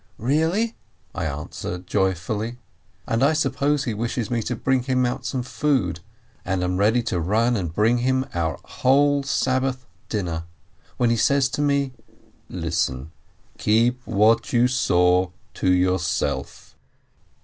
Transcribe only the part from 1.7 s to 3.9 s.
joyfully, and I suppose